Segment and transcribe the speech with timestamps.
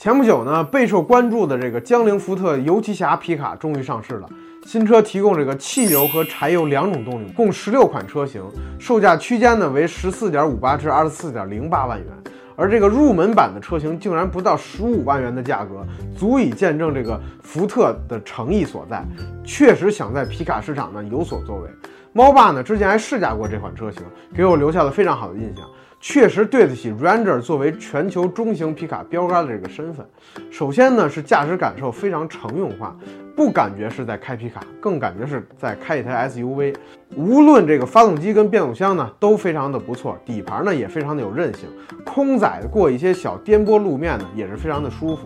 [0.00, 4.26] 前不久呢，备受关注的这个江铃福特游骑侠皮卡终于上市了。
[4.64, 8.42] 新车提供这个汽油和柴油两种动力，共十六款车型，
[8.78, 12.06] 售价区间呢为十四点五八至二十四点零八万元。
[12.56, 15.86] 而这个入门版的车型竟然不到十五万元的价格，
[16.16, 19.04] 足以见证这个福特的诚意所在，
[19.44, 21.68] 确实想在皮卡市场呢有所作为。
[22.14, 24.02] 猫爸呢之前还试驾过这款车型，
[24.34, 25.66] 给我留下了非常好的印象。
[26.00, 30.04] 确实对得起 Ranger 作为全球中型皮卡标杆的这个身份。
[30.50, 32.96] 首先呢，是驾驶感受非常乘用化，
[33.36, 36.74] 不感觉是在开皮卡，更感觉是在开一台 SUV。
[37.14, 41.68] 无论这个发动机跟变速箱呢，都非常的不错，底盘呢也非常的有韧性，
[42.04, 45.24] 空载过一些小颠簸路面呢，也是非常的舒服。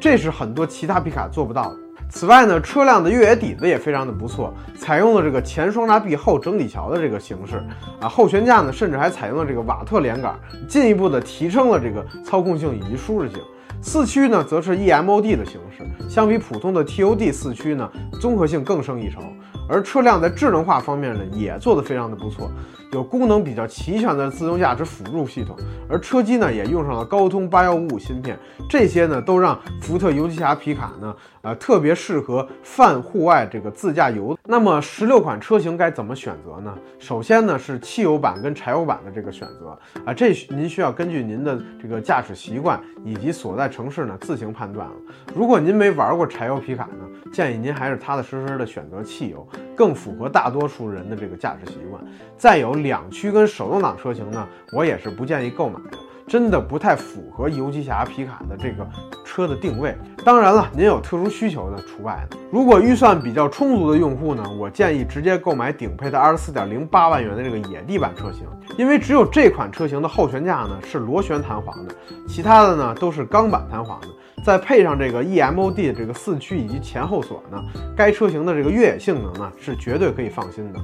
[0.00, 1.83] 这是很多其他皮卡做不到的。
[2.08, 7.56] 此外呢，车辆的越野底子也非常的不错，采用了这个前双叉臂后整体桥的这个形式
[8.00, 13.38] 啊，后悬架呢甚至还采用了这个瓦特连杆，进一步的提升了这个操控性以及舒适性。
[13.82, 19.20] 四驱呢则是 eMOD 的形式，相比普通的 TOD 四驱呢，综合性更胜一筹。
[19.68, 22.50] 而车辆在智能化方面呢，也做得非常的不错，
[22.92, 25.56] 有功能比较齐全的自动驾驶辅助系统，
[25.88, 34.36] 而车机呢也用上了高通八幺五五芯片，这些呢都让福特游骑侠皮卡呢，呃特别适合泛户外这个自驾游。
[34.46, 36.74] 那么十六款车型该怎么选择呢？
[36.98, 44.94] 首先呢是汽油版跟柴油版的这个选择啊，这您需要根据您的这个驾驶习惯以及所在城市呢自行判断了。
[45.34, 49.46] 如果您没玩过柴油皮卡呢，建议您还是踏踏实实的选择汽油。
[49.76, 52.02] 更符合大多数人的这个驾驶习惯。
[52.36, 58.86] 再有两驱跟手动挡车型呢，我也是不建议购买的，真的不太符合游击侠皮卡的这个
[59.34, 59.96] 车的定位。
[60.24, 62.24] 当然了，您有特殊需求的除外。
[62.52, 68.46] 如果预算比较充足的用户呢，我建议直接购买顶配的二十四点零八万元的这个野地版车型，
[68.78, 71.92] 因为只有这款车型的后悬架呢是螺旋弹簧的，
[72.28, 74.06] 其他的呢都是钢板弹簧的。
[74.44, 77.58] 再配上这个 eMOD 的这个四驱以及前后锁呢，
[77.96, 80.78] 该车型的这个越野性能呢是绝对可以放心的。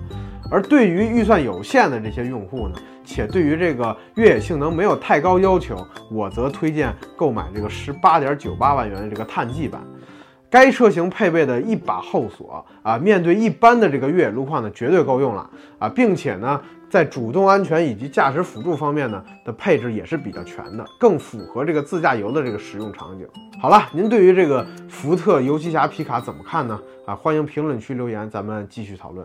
[0.51, 2.75] 而对于预算有限的这些用户呢，
[3.05, 5.77] 且对于这个越野性能没有太高要求，
[6.11, 9.81] 我则推荐购买这个十八点九八万元的这个碳基版。
[10.51, 23.29] 该车型配备的一把后锁啊，面对一般的这个越野路况呢，绝对够用了啊，并且呢，在主动安全以及驾驶辅助方面呢的配置也是比较全的，更符合这个自驾游的这个使用场景。
[23.63, 26.81] 好了，您对于这个福特游骑侠皮卡怎么看呢？
[27.07, 29.25] 啊，欢迎评论区留言，咱们继续讨论。